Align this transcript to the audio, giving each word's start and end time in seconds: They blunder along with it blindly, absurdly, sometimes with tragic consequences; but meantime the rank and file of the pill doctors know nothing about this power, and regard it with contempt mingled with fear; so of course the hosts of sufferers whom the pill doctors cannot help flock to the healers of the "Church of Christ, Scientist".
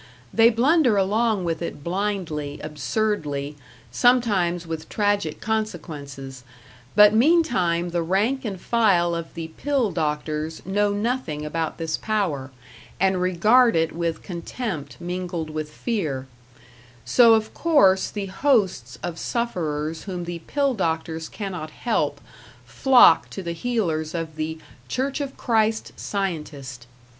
They 0.33 0.49
blunder 0.49 0.97
along 0.97 1.43
with 1.43 1.61
it 1.61 1.83
blindly, 1.83 2.59
absurdly, 2.63 3.55
sometimes 3.91 4.65
with 4.65 4.89
tragic 4.89 5.39
consequences; 5.39 6.43
but 6.95 7.13
meantime 7.13 7.89
the 7.91 8.01
rank 8.01 8.43
and 8.43 8.59
file 8.59 9.13
of 9.13 9.31
the 9.35 9.49
pill 9.49 9.91
doctors 9.91 10.65
know 10.65 10.91
nothing 10.91 11.45
about 11.45 11.77
this 11.77 11.97
power, 11.97 12.49
and 12.99 13.21
regard 13.21 13.75
it 13.75 13.91
with 13.91 14.23
contempt 14.23 14.97
mingled 14.99 15.51
with 15.51 15.69
fear; 15.71 16.25
so 17.05 17.35
of 17.35 17.53
course 17.53 18.09
the 18.09 18.25
hosts 18.25 18.97
of 19.03 19.19
sufferers 19.19 20.05
whom 20.05 20.23
the 20.25 20.39
pill 20.47 20.73
doctors 20.73 21.29
cannot 21.29 21.69
help 21.69 22.19
flock 22.65 23.29
to 23.29 23.43
the 23.43 23.53
healers 23.53 24.15
of 24.15 24.35
the 24.35 24.57
"Church 24.87 25.21
of 25.21 25.37
Christ, 25.37 25.91
Scientist". 25.95 26.87